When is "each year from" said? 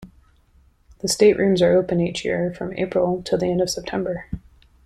2.01-2.73